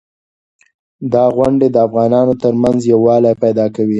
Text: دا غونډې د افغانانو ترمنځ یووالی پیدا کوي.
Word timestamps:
دا 1.13 1.25
غونډې 1.35 1.67
د 1.71 1.77
افغانانو 1.87 2.33
ترمنځ 2.43 2.79
یووالی 2.91 3.33
پیدا 3.43 3.65
کوي. 3.75 3.89